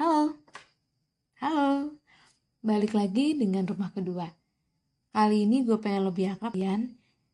Halo, 0.00 0.32
halo, 1.44 1.92
balik 2.64 2.96
lagi 2.96 3.36
dengan 3.36 3.68
rumah 3.68 3.92
kedua. 3.92 4.32
Kali 5.12 5.44
ini 5.44 5.60
gue 5.60 5.76
pengen 5.76 6.08
lebih 6.08 6.32
akrab 6.32 6.56
ya, 6.56 6.72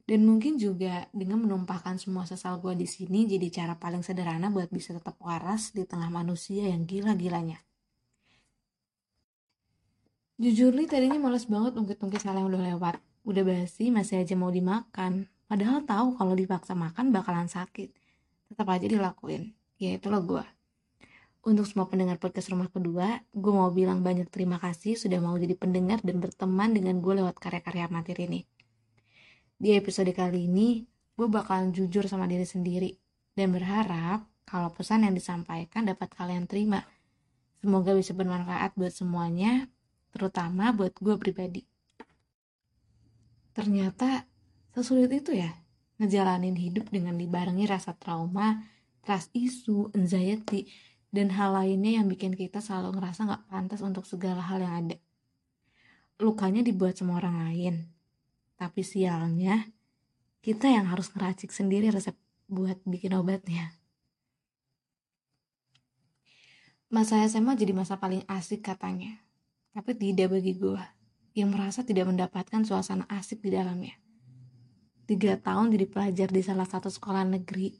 dan 0.02 0.20
mungkin 0.26 0.58
juga 0.58 1.06
dengan 1.14 1.46
menumpahkan 1.46 1.94
semua 2.02 2.26
sesal 2.26 2.58
gue 2.58 2.74
di 2.74 2.90
sini 2.90 3.22
jadi 3.30 3.54
cara 3.54 3.78
paling 3.78 4.02
sederhana 4.02 4.50
buat 4.50 4.66
bisa 4.74 4.98
tetap 4.98 5.14
waras 5.22 5.78
di 5.78 5.86
tengah 5.86 6.10
manusia 6.10 6.66
yang 6.66 6.82
gila-gilanya. 6.90 7.62
Jujur 10.34 10.74
nih 10.74 10.90
tadinya 10.90 11.22
males 11.22 11.46
banget 11.46 11.78
ungkit-ungkit 11.78 12.26
hal 12.26 12.34
yang 12.34 12.50
udah 12.50 12.66
lewat. 12.74 12.98
Udah 13.30 13.46
basi 13.46 13.94
masih 13.94 14.26
aja 14.26 14.34
mau 14.34 14.50
dimakan. 14.50 15.30
Padahal 15.46 15.86
tahu 15.86 16.18
kalau 16.18 16.34
dipaksa 16.34 16.74
makan 16.74 17.14
bakalan 17.14 17.46
sakit. 17.46 17.94
Tetap 18.50 18.66
aja 18.66 18.90
dilakuin. 18.90 19.54
Ya 19.78 19.94
itulah 19.94 20.18
gue. 20.18 20.55
Untuk 21.46 21.62
semua 21.62 21.86
pendengar 21.86 22.18
podcast 22.18 22.50
rumah 22.50 22.66
kedua, 22.66 23.22
gue 23.30 23.52
mau 23.54 23.70
bilang 23.70 24.02
banyak 24.02 24.26
terima 24.34 24.58
kasih 24.58 24.98
sudah 24.98 25.22
mau 25.22 25.38
jadi 25.38 25.54
pendengar 25.54 26.02
dan 26.02 26.18
berteman 26.18 26.74
dengan 26.74 26.98
gue 26.98 27.22
lewat 27.22 27.38
karya-karya 27.38 27.86
amatir 27.86 28.18
ini. 28.18 28.42
Di 29.54 29.78
episode 29.78 30.10
kali 30.10 30.50
ini, 30.50 30.82
gue 31.14 31.30
bakalan 31.30 31.70
jujur 31.70 32.10
sama 32.10 32.26
diri 32.26 32.42
sendiri 32.42 32.98
dan 33.38 33.54
berharap 33.54 34.26
kalau 34.42 34.74
pesan 34.74 35.06
yang 35.06 35.14
disampaikan 35.14 35.86
dapat 35.86 36.10
kalian 36.18 36.50
terima. 36.50 36.82
Semoga 37.62 37.94
bisa 37.94 38.10
bermanfaat 38.10 38.74
buat 38.74 38.90
semuanya, 38.90 39.70
terutama 40.10 40.74
buat 40.74 40.98
gue 40.98 41.14
pribadi. 41.14 41.62
Ternyata 43.54 44.26
sesulit 44.74 45.14
itu 45.14 45.30
ya, 45.30 45.54
ngejalanin 46.02 46.58
hidup 46.58 46.90
dengan 46.90 47.14
dibarengi 47.14 47.70
rasa 47.70 47.94
trauma, 47.94 48.66
trust 49.06 49.30
isu, 49.30 49.94
anxiety, 49.94 50.66
dan 51.14 51.32
hal 51.34 51.54
lainnya 51.54 52.02
yang 52.02 52.06
bikin 52.10 52.34
kita 52.34 52.58
selalu 52.58 52.98
ngerasa 52.98 53.26
gak 53.26 53.44
pantas 53.50 53.80
untuk 53.82 54.04
segala 54.04 54.42
hal 54.42 54.62
yang 54.62 54.74
ada. 54.74 54.96
Lukanya 56.16 56.64
dibuat 56.64 56.96
sama 56.96 57.20
orang 57.20 57.50
lain, 57.50 57.74
tapi 58.56 58.80
sialnya 58.80 59.68
kita 60.40 60.70
yang 60.70 60.88
harus 60.88 61.12
ngeracik 61.12 61.50
sendiri 61.50 61.90
resep 61.92 62.16
buat 62.46 62.78
bikin 62.86 63.12
obatnya. 63.18 63.74
Masa 66.86 67.20
SMA 67.26 67.58
jadi 67.58 67.74
masa 67.74 67.98
paling 67.98 68.22
asik 68.30 68.62
katanya, 68.62 69.18
tapi 69.74 69.92
tidak 69.98 70.38
bagi 70.38 70.54
gue 70.54 70.78
yang 71.36 71.52
merasa 71.52 71.84
tidak 71.84 72.08
mendapatkan 72.08 72.64
suasana 72.64 73.04
asik 73.12 73.44
di 73.44 73.52
dalamnya. 73.52 73.98
Tiga 75.04 75.36
tahun 75.36 75.74
jadi 75.74 75.86
pelajar 75.86 76.28
di 76.32 76.40
salah 76.40 76.64
satu 76.64 76.88
sekolah 76.88 77.28
negeri, 77.28 77.76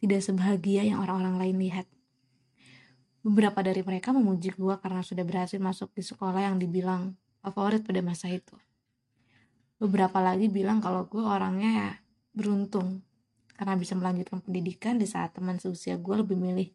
tidak 0.00 0.24
sebahagia 0.24 0.88
yang 0.88 1.04
orang-orang 1.04 1.36
lain 1.36 1.56
lihat. 1.60 1.86
Beberapa 3.24 3.64
dari 3.64 3.80
mereka 3.80 4.12
memuji 4.12 4.52
gue 4.52 4.74
karena 4.84 5.00
sudah 5.00 5.24
berhasil 5.24 5.56
masuk 5.56 5.96
di 5.96 6.04
sekolah 6.04 6.44
yang 6.44 6.60
dibilang 6.60 7.16
favorit 7.40 7.80
pada 7.80 8.04
masa 8.04 8.28
itu. 8.28 8.52
Beberapa 9.80 10.20
lagi 10.20 10.52
bilang 10.52 10.84
kalau 10.84 11.08
gue 11.08 11.24
orangnya 11.24 11.70
ya 11.72 11.90
beruntung 12.36 13.00
karena 13.56 13.80
bisa 13.80 13.96
melanjutkan 13.96 14.44
pendidikan 14.44 15.00
di 15.00 15.08
saat 15.08 15.32
teman 15.32 15.56
seusia 15.56 15.96
gue 15.96 16.14
lebih 16.20 16.36
milih 16.36 16.68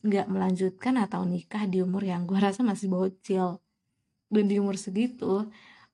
nggak 0.00 0.26
melanjutkan 0.32 0.96
atau 0.96 1.28
nikah 1.28 1.68
di 1.68 1.84
umur 1.84 2.00
yang 2.00 2.24
gue 2.24 2.40
rasa 2.40 2.64
masih 2.64 2.88
bocil. 2.88 3.60
Dan 4.30 4.48
di 4.48 4.56
umur 4.56 4.80
segitu, 4.80 5.50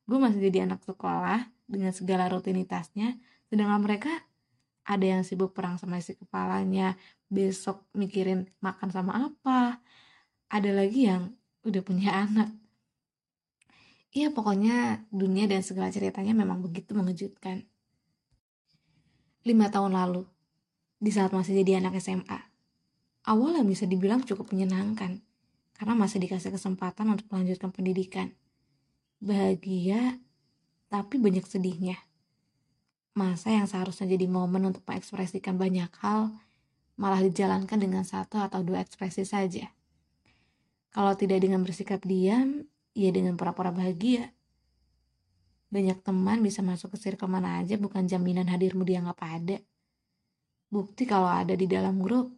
gue 0.06 0.18
masih 0.20 0.38
jadi 0.46 0.68
anak 0.68 0.84
sekolah 0.86 1.50
dengan 1.66 1.90
segala 1.90 2.30
rutinitasnya, 2.30 3.18
sedangkan 3.50 3.80
mereka 3.82 4.12
ada 4.86 5.02
yang 5.02 5.26
sibuk 5.26 5.50
perang 5.50 5.82
sama 5.82 5.98
isi 5.98 6.14
kepalanya, 6.14 6.94
besok 7.26 7.86
mikirin 7.96 8.50
makan 8.62 8.88
sama 8.90 9.32
apa. 9.32 9.82
Ada 10.50 10.70
lagi 10.70 11.10
yang 11.10 11.34
udah 11.66 11.82
punya 11.82 12.14
anak. 12.24 12.50
Iya 14.16 14.32
pokoknya 14.32 15.04
dunia 15.12 15.44
dan 15.44 15.60
segala 15.60 15.92
ceritanya 15.92 16.32
memang 16.32 16.64
begitu 16.64 16.96
mengejutkan. 16.96 17.68
Lima 19.44 19.68
tahun 19.68 19.92
lalu, 19.92 20.24
di 20.96 21.12
saat 21.12 21.30
masih 21.36 21.60
jadi 21.62 21.84
anak 21.84 22.00
SMA, 22.00 22.40
awalnya 23.28 23.62
bisa 23.62 23.84
dibilang 23.84 24.24
cukup 24.24 24.50
menyenangkan 24.50 25.20
karena 25.76 25.94
masih 25.94 26.18
dikasih 26.24 26.48
kesempatan 26.48 27.12
untuk 27.12 27.28
melanjutkan 27.28 27.68
pendidikan. 27.70 28.32
Bahagia, 29.20 30.16
tapi 30.88 31.20
banyak 31.20 31.44
sedihnya. 31.44 32.00
Masa 33.12 33.52
yang 33.52 33.68
seharusnya 33.68 34.16
jadi 34.16 34.24
momen 34.28 34.72
untuk 34.72 34.80
mengekspresikan 34.88 35.60
banyak 35.60 35.92
hal, 36.00 36.32
malah 36.96 37.20
dijalankan 37.20 37.76
dengan 37.76 38.02
satu 38.02 38.40
atau 38.40 38.64
dua 38.64 38.80
ekspresi 38.80 39.24
saja. 39.28 39.68
Kalau 40.96 41.12
tidak 41.12 41.44
dengan 41.44 41.60
bersikap 41.60 42.00
diam, 42.08 42.64
ya 42.96 43.12
dengan 43.12 43.36
pura-pura 43.36 43.68
bahagia. 43.68 44.32
Banyak 45.68 46.00
teman 46.00 46.40
bisa 46.40 46.64
masuk 46.64 46.96
ke 46.96 46.98
circle 46.98 47.28
mana 47.28 47.60
aja 47.60 47.76
bukan 47.76 48.08
jaminan 48.08 48.48
hadirmu 48.48 48.88
dianggap 48.88 49.20
ada. 49.20 49.60
Bukti 50.72 51.04
kalau 51.04 51.28
ada 51.28 51.52
di 51.52 51.68
dalam 51.68 52.00
grup. 52.00 52.32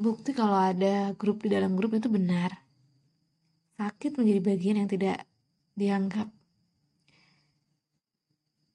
Bukti 0.00 0.32
kalau 0.32 0.56
ada 0.56 1.12
grup 1.14 1.44
di 1.44 1.52
dalam 1.52 1.76
grup 1.76 1.92
itu 1.94 2.08
benar. 2.08 2.64
Sakit 3.76 4.16
menjadi 4.16 4.40
bagian 4.40 4.76
yang 4.80 4.88
tidak 4.88 5.28
dianggap. 5.76 6.32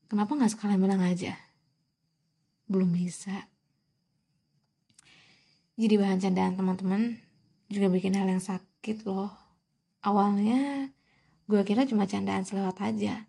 Kenapa 0.10 0.32
nggak 0.38 0.52
sekalian 0.54 0.80
bilang 0.80 1.02
aja? 1.02 1.49
Belum 2.70 2.94
bisa. 2.94 3.50
Jadi 5.80 5.96
bahan 5.98 6.22
candaan 6.22 6.54
teman-teman 6.54 7.18
juga 7.66 7.90
bikin 7.90 8.14
hal 8.14 8.30
yang 8.30 8.44
sakit 8.44 9.10
loh. 9.10 9.34
Awalnya 10.06 10.94
gue 11.50 11.62
kira 11.66 11.90
cuma 11.90 12.06
candaan 12.06 12.46
selewat 12.46 12.78
aja. 12.86 13.26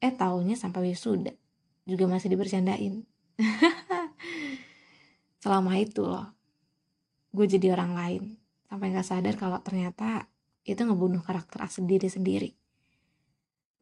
Eh 0.00 0.12
taunya 0.16 0.56
sampai 0.56 0.90
wisuda 0.90 1.36
juga 1.84 2.08
masih 2.08 2.32
dibercandain. 2.32 3.04
Selama 5.44 5.76
itu 5.76 6.08
loh 6.08 6.32
gue 7.36 7.46
jadi 7.46 7.76
orang 7.76 7.92
lain. 7.92 8.24
Sampai 8.70 8.94
gak 8.94 9.06
sadar 9.06 9.34
kalau 9.34 9.58
ternyata 9.60 10.30
itu 10.64 10.80
ngebunuh 10.80 11.20
karakter 11.20 11.60
sendiri 11.68 12.08
sendiri. 12.08 12.56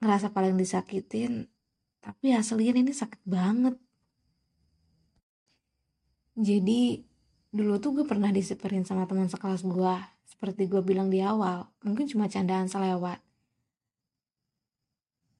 Ngerasa 0.02 0.34
paling 0.34 0.58
disakitin 0.58 1.46
tapi 2.02 2.32
hasilnya 2.32 2.72
ini 2.72 2.94
sakit 2.94 3.20
banget 3.28 3.76
jadi 6.38 7.02
dulu 7.50 7.82
tuh 7.82 7.90
gue 7.98 8.06
pernah 8.06 8.30
diseperin 8.30 8.86
sama 8.86 9.10
teman 9.10 9.26
sekelas 9.26 9.66
gue 9.66 9.94
seperti 10.22 10.70
gue 10.70 10.78
bilang 10.86 11.10
di 11.10 11.18
awal 11.18 11.66
mungkin 11.82 12.06
cuma 12.06 12.30
candaan 12.30 12.70
selewat. 12.70 13.18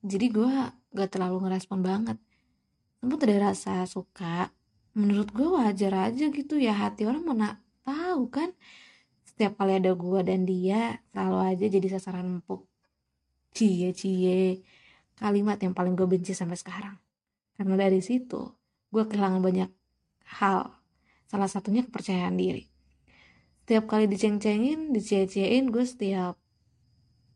Jadi 0.03 0.27
gue 0.27 0.51
gak 0.91 1.11
terlalu 1.15 1.47
ngerespon 1.47 1.87
banget. 1.87 2.19
Sempat 2.99 3.19
ada 3.23 3.55
rasa 3.55 3.87
suka. 3.87 4.51
Menurut 4.99 5.31
gue 5.31 5.47
wajar 5.47 6.11
aja 6.11 6.27
gitu 6.35 6.59
ya 6.59 6.75
hati 6.75 7.07
orang 7.07 7.23
mana 7.23 7.63
tahu 7.87 8.27
kan? 8.27 8.51
Setiap 9.23 9.55
kali 9.55 9.79
ada 9.79 9.95
gue 9.95 10.21
dan 10.27 10.43
dia 10.43 10.99
selalu 11.15 11.39
aja 11.55 11.67
jadi 11.71 11.87
sasaran 11.95 12.43
empuk. 12.43 12.67
Cie 13.55 13.95
cie. 13.95 14.67
Kalimat 15.15 15.63
yang 15.63 15.79
paling 15.79 15.95
gue 15.95 16.11
benci 16.11 16.35
sampai 16.35 16.59
sekarang. 16.59 16.99
Karena 17.55 17.79
dari 17.79 18.03
situ 18.03 18.51
gue 18.91 19.03
kehilangan 19.07 19.43
banyak 19.43 19.71
hal 20.43 20.78
Salah 21.29 21.47
satunya 21.47 21.85
kepercayaan 21.85 22.41
diri. 22.41 22.65
Setiap 23.69 23.85
kali 23.85 24.09
diceng-cengin, 24.09 24.97
dicie-ciein, 24.97 25.69
gue 25.69 25.85
setiap 25.85 26.41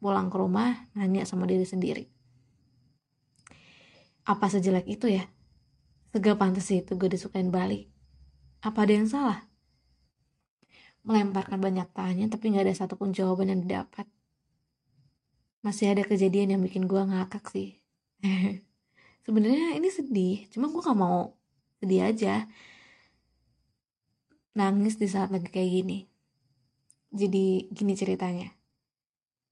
pulang 0.01 0.33
ke 0.33 0.37
rumah 0.41 0.89
nanya 0.97 1.29
sama 1.29 1.45
diri 1.45 1.69
sendiri. 1.69 2.09
Apa 4.25 4.49
sejelek 4.49 4.89
itu 4.89 5.13
ya? 5.13 5.29
Segala 6.09 6.41
pantas 6.41 6.73
itu 6.73 6.97
gue 6.97 7.13
disukain 7.13 7.53
balik. 7.53 7.93
Apa 8.65 8.89
ada 8.89 8.93
yang 8.97 9.05
salah? 9.05 9.45
Melemparkan 11.05 11.61
banyak 11.61 11.93
tanya 11.93 12.33
tapi 12.33 12.49
gak 12.57 12.65
ada 12.65 12.75
satupun 12.75 13.13
jawaban 13.13 13.53
yang 13.53 13.61
didapat. 13.61 14.09
Masih 15.61 15.93
ada 15.93 16.01
kejadian 16.01 16.57
yang 16.57 16.63
bikin 16.65 16.89
gue 16.89 17.03
ngakak 17.05 17.45
sih. 17.53 17.77
Sebenarnya 19.29 19.77
ini 19.77 19.93
sedih, 19.93 20.49
cuma 20.49 20.73
gue 20.73 20.81
gak 20.81 20.97
mau 20.97 21.37
sedih 21.77 22.09
aja 22.09 22.49
nangis 24.53 25.01
di 25.01 25.09
saat 25.09 25.33
lagi 25.33 25.49
kayak 25.49 25.71
gini. 25.83 25.99
Jadi 27.13 27.69
gini 27.73 27.93
ceritanya. 27.97 28.49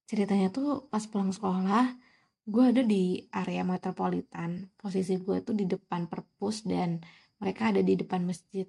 Ceritanya 0.05 0.49
tuh 0.52 0.88
pas 0.88 1.05
pulang 1.08 1.32
sekolah, 1.32 1.97
gue 2.44 2.64
ada 2.64 2.82
di 2.85 3.25
area 3.32 3.64
metropolitan. 3.64 4.69
Posisi 4.76 5.17
gue 5.20 5.41
tuh 5.41 5.56
di 5.56 5.64
depan 5.64 6.08
perpus 6.08 6.64
dan 6.69 7.00
mereka 7.41 7.73
ada 7.73 7.81
di 7.81 7.97
depan 7.97 8.25
masjid. 8.25 8.69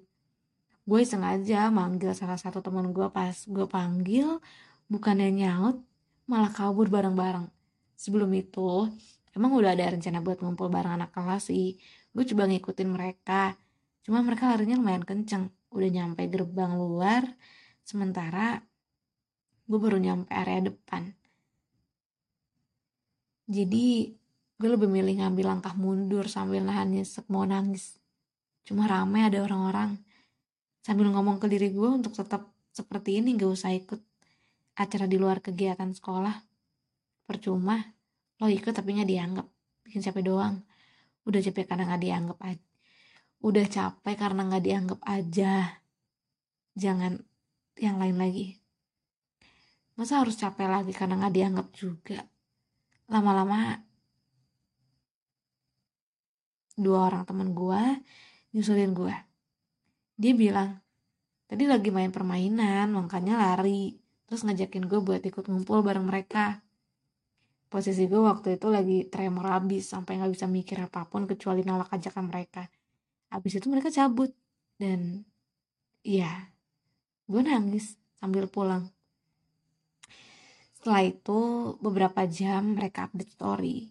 Gue 0.82 1.04
sengaja 1.04 1.68
manggil 1.68 2.16
salah 2.16 2.40
satu 2.40 2.64
teman 2.64 2.90
gue 2.96 3.08
pas 3.12 3.32
gue 3.32 3.66
panggil, 3.68 4.40
bukannya 4.88 5.28
nyaut, 5.32 5.76
malah 6.24 6.50
kabur 6.50 6.88
bareng-bareng. 6.88 7.48
Sebelum 7.96 8.32
itu, 8.34 8.88
emang 9.36 9.52
udah 9.52 9.76
ada 9.76 9.92
rencana 9.92 10.24
buat 10.24 10.40
ngumpul 10.40 10.72
bareng 10.72 11.00
anak 11.00 11.12
kelas 11.14 11.52
sih. 11.52 11.78
Gue 12.12 12.24
coba 12.28 12.48
ngikutin 12.48 12.88
mereka, 12.88 13.56
cuma 14.04 14.20
mereka 14.24 14.52
larinya 14.52 14.76
lumayan 14.76 15.06
kenceng 15.06 15.52
udah 15.72 15.90
nyampe 15.90 16.28
gerbang 16.28 16.76
luar 16.76 17.24
sementara 17.82 18.60
gue 19.66 19.78
baru 19.80 19.96
nyampe 19.96 20.28
area 20.32 20.60
depan. 20.68 21.16
Jadi 23.48 24.12
gue 24.60 24.68
lebih 24.68 24.86
milih 24.86 25.24
ngambil 25.24 25.58
langkah 25.58 25.74
mundur 25.74 26.28
sambil 26.28 26.62
nahan 26.62 26.92
nyesek 26.92 27.26
mau 27.32 27.48
nangis. 27.48 27.98
Cuma 28.62 28.86
rame 28.86 29.26
ada 29.26 29.42
orang-orang. 29.42 29.98
Sambil 30.84 31.10
ngomong 31.10 31.40
ke 31.40 31.46
diri 31.48 31.72
gue 31.72 31.88
untuk 31.88 32.14
tetap 32.14 32.46
seperti 32.72 33.18
ini 33.22 33.34
gak 33.34 33.50
usah 33.50 33.72
ikut 33.74 34.00
acara 34.76 35.08
di 35.08 35.16
luar 35.18 35.40
kegiatan 35.40 35.90
sekolah. 35.90 36.36
Percuma 37.24 37.80
lo 38.42 38.50
ikut 38.50 38.74
tapi 38.74 38.98
nggak 38.98 39.08
dianggap. 39.08 39.46
Bikin 39.86 40.02
capek 40.02 40.22
doang. 40.26 40.60
Udah 41.22 41.40
capek 41.40 41.64
karena 41.70 41.86
nggak 41.86 42.02
dianggap 42.02 42.38
aja 42.42 42.71
udah 43.42 43.66
capek 43.66 44.14
karena 44.14 44.46
nggak 44.46 44.64
dianggap 44.64 45.00
aja. 45.02 45.82
Jangan 46.78 47.18
yang 47.76 47.98
lain 47.98 48.16
lagi. 48.16 48.62
Masa 49.98 50.22
harus 50.22 50.38
capek 50.38 50.70
lagi 50.70 50.94
karena 50.94 51.18
nggak 51.18 51.34
dianggap 51.34 51.68
juga? 51.74 52.22
Lama-lama 53.10 53.82
dua 56.72 57.12
orang 57.12 57.28
teman 57.28 57.52
gue 57.52 58.00
nyusulin 58.56 58.96
gue 58.96 59.12
dia 60.16 60.32
bilang 60.32 60.80
tadi 61.44 61.68
lagi 61.68 61.92
main 61.92 62.08
permainan 62.08 62.96
makanya 62.96 63.36
lari. 63.36 64.00
Terus 64.24 64.48
ngajakin 64.48 64.88
gue 64.88 65.00
buat 65.04 65.20
ikut 65.20 65.44
ngumpul 65.44 65.84
bareng 65.84 66.08
mereka. 66.08 66.64
Posisi 67.68 68.08
gue 68.08 68.16
waktu 68.16 68.56
itu 68.56 68.72
lagi 68.72 69.04
tremor 69.12 69.44
abis 69.60 69.92
sampai 69.92 70.16
nggak 70.16 70.32
bisa 70.32 70.46
mikir 70.48 70.80
apa 70.80 71.04
pun 71.04 71.28
kecuali 71.28 71.60
nolak 71.60 71.92
ajakan 71.92 72.32
mereka 72.32 72.64
abis 73.32 73.58
itu 73.58 73.66
mereka 73.72 73.88
cabut. 73.88 74.30
Dan 74.76 75.24
ya 76.04 76.52
gue 77.26 77.40
nangis 77.40 77.96
sambil 78.20 78.46
pulang. 78.46 78.92
Setelah 80.76 81.02
itu 81.06 81.40
beberapa 81.78 82.26
jam 82.26 82.76
mereka 82.76 83.08
update 83.08 83.32
story. 83.32 83.88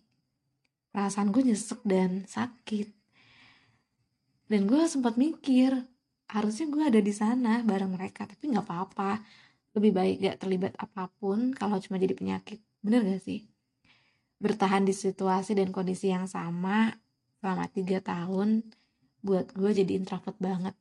Perasaan 0.92 1.32
gue 1.32 1.44
nyesek 1.48 1.82
dan 1.88 2.28
sakit. 2.28 2.92
Dan 4.52 4.68
gue 4.68 4.84
sempat 4.92 5.16
mikir 5.16 5.72
harusnya 6.32 6.68
gue 6.68 6.84
ada 6.84 7.00
di 7.00 7.14
sana 7.16 7.64
bareng 7.64 7.96
mereka 7.96 8.28
tapi 8.28 8.52
nggak 8.52 8.68
apa-apa. 8.68 9.24
Lebih 9.72 9.92
baik 9.96 10.16
gak 10.20 10.38
terlibat 10.44 10.74
apa 10.76 11.08
pun 11.16 11.56
kalau 11.56 11.80
cuma 11.80 11.96
jadi 11.96 12.12
penyakit. 12.12 12.60
Bener 12.84 13.08
gak 13.08 13.24
sih? 13.24 13.48
Bertahan 14.36 14.84
di 14.84 14.92
situasi 14.92 15.56
dan 15.56 15.72
kondisi 15.72 16.12
yang 16.12 16.28
sama 16.28 16.92
selama 17.40 17.72
tiga 17.72 18.04
tahun 18.04 18.68
buat 19.22 19.54
gue 19.54 19.72
jadi 19.74 19.98
introvert 19.98 20.38
banget. 20.42 20.76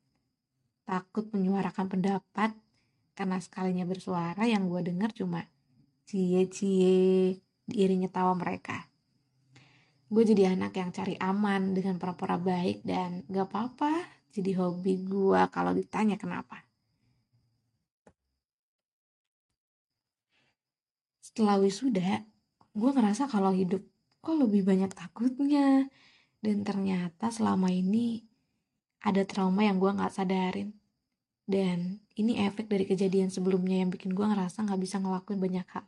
Takut 0.88 1.28
menyuarakan 1.30 1.86
pendapat 1.86 2.50
karena 3.14 3.36
sekalinya 3.38 3.84
bersuara 3.84 4.48
yang 4.48 4.66
gue 4.66 4.80
dengar 4.80 5.12
cuma 5.12 5.44
cie-cie 6.08 7.38
diiringi 7.68 8.08
tawa 8.10 8.34
mereka. 8.34 8.88
Gue 10.10 10.26
jadi 10.26 10.58
anak 10.58 10.74
yang 10.74 10.90
cari 10.90 11.14
aman 11.22 11.70
dengan 11.76 12.00
pura-pura 12.00 12.34
baik 12.34 12.82
dan 12.82 13.22
gak 13.30 13.46
apa-apa 13.46 13.92
jadi 14.34 14.58
hobi 14.58 15.06
gue 15.06 15.40
kalau 15.54 15.70
ditanya 15.70 16.18
kenapa. 16.18 16.66
Setelah 21.22 21.62
wisuda 21.62 22.26
gue 22.74 22.90
ngerasa 22.90 23.30
kalau 23.30 23.54
hidup 23.54 23.86
kok 24.18 24.34
lebih 24.34 24.66
banyak 24.66 24.90
takutnya. 24.90 25.86
Dan 26.40 26.64
ternyata 26.64 27.28
selama 27.28 27.68
ini 27.68 28.29
ada 29.00 29.22
trauma 29.24 29.64
yang 29.64 29.80
gue 29.80 29.90
nggak 29.90 30.12
sadarin. 30.12 30.70
Dan 31.44 31.98
ini 32.14 32.46
efek 32.46 32.70
dari 32.70 32.86
kejadian 32.86 33.32
sebelumnya 33.32 33.82
yang 33.82 33.90
bikin 33.90 34.14
gue 34.14 34.22
ngerasa 34.22 34.62
nggak 34.62 34.80
bisa 34.80 35.02
ngelakuin 35.02 35.40
banyak 35.42 35.66
hal. 35.66 35.86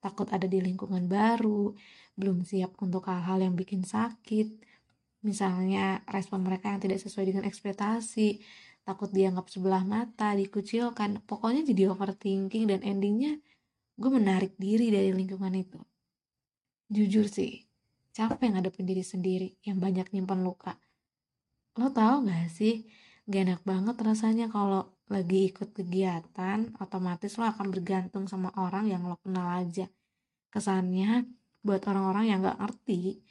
Takut 0.00 0.26
ada 0.32 0.48
di 0.48 0.64
lingkungan 0.64 1.04
baru 1.04 1.76
belum 2.16 2.48
siap 2.48 2.80
untuk 2.80 3.04
hal-hal 3.10 3.44
yang 3.44 3.54
bikin 3.54 3.84
sakit. 3.84 4.64
Misalnya 5.20 6.00
respon 6.08 6.40
mereka 6.40 6.72
yang 6.72 6.80
tidak 6.80 7.04
sesuai 7.04 7.28
dengan 7.28 7.44
ekspektasi 7.44 8.40
takut 8.84 9.12
dianggap 9.12 9.46
sebelah 9.46 9.84
mata 9.84 10.34
dikucilkan. 10.34 11.22
Pokoknya 11.28 11.62
jadi 11.62 11.92
overthinking 11.92 12.72
dan 12.72 12.80
endingnya 12.82 13.38
gue 14.00 14.10
menarik 14.10 14.56
diri 14.56 14.88
dari 14.88 15.12
lingkungan 15.12 15.52
itu. 15.54 15.78
Jujur 16.90 17.30
sih, 17.30 17.62
capek 18.10 18.56
ngadepin 18.56 18.88
diri 18.88 19.04
sendiri 19.04 19.48
yang 19.62 19.78
banyak 19.78 20.10
nyimpan 20.10 20.40
luka. 20.42 20.74
Lo 21.80 21.88
tau 21.96 22.20
gak 22.28 22.52
sih, 22.52 22.84
gak 23.24 23.40
enak 23.44 23.62
banget 23.64 23.96
rasanya 24.08 24.46
kalau 24.52 24.82
lagi 25.14 25.48
ikut 25.48 25.72
kegiatan, 25.72 26.76
otomatis 26.76 27.32
lo 27.40 27.44
akan 27.48 27.66
bergantung 27.72 28.24
sama 28.28 28.52
orang 28.60 28.84
yang 28.92 29.02
lo 29.08 29.16
kenal 29.24 29.48
aja. 29.64 29.88
Kesannya, 30.52 31.24
buat 31.64 31.80
orang-orang 31.88 32.24
yang 32.28 32.38
gak 32.44 32.60
ngerti, 32.60 33.24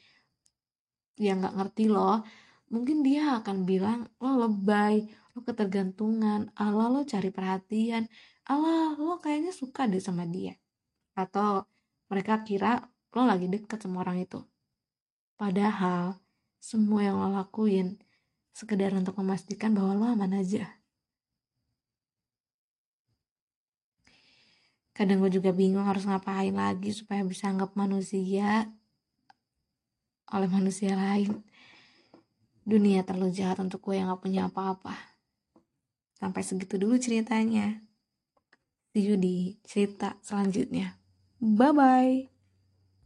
yang 1.22 1.46
gak 1.46 1.54
ngerti 1.58 1.84
lo, 1.94 2.26
mungkin 2.74 3.06
dia 3.06 3.38
akan 3.38 3.62
bilang, 3.70 4.10
lo 4.18 4.30
lebay, 4.42 5.06
lo 5.32 5.46
ketergantungan, 5.46 6.50
Allah 6.58 6.86
lo 6.90 7.00
cari 7.06 7.30
perhatian, 7.30 8.10
Allah 8.50 8.98
lo 8.98 9.22
kayaknya 9.22 9.54
suka 9.54 9.86
deh 9.86 10.02
sama 10.02 10.26
dia. 10.26 10.58
Atau 11.14 11.70
mereka 12.10 12.42
kira 12.42 12.82
lo 13.14 13.22
lagi 13.30 13.46
deket 13.46 13.78
sama 13.86 14.02
orang 14.02 14.26
itu 14.26 14.42
padahal 15.40 16.20
semua 16.60 17.00
yang 17.00 17.16
lo 17.16 17.32
lakuin 17.32 17.96
sekedar 18.54 18.92
untuk 18.94 19.16
memastikan 19.18 19.72
bahwa 19.72 19.92
lo 19.96 20.06
aman 20.10 20.36
aja. 20.36 20.80
Kadang 25.00 25.24
gue 25.24 25.32
juga 25.32 25.54
bingung 25.56 25.88
harus 25.88 26.04
ngapain 26.04 26.52
lagi 26.52 26.92
supaya 26.92 27.24
bisa 27.24 27.48
anggap 27.48 27.72
manusia 27.72 28.68
oleh 30.28 30.48
manusia 30.50 30.92
lain. 30.92 31.40
Dunia 32.62 33.02
terlalu 33.02 33.32
jahat 33.32 33.58
untuk 33.64 33.80
gue 33.80 33.96
yang 33.96 34.12
gak 34.12 34.22
punya 34.22 34.46
apa-apa. 34.46 34.94
Sampai 36.20 36.44
segitu 36.44 36.76
dulu 36.76 37.00
ceritanya. 37.00 37.80
See 38.92 39.08
you 39.08 39.16
di 39.16 39.56
cerita 39.64 40.20
selanjutnya. 40.20 41.00
Bye 41.40 41.72
bye 41.72 42.29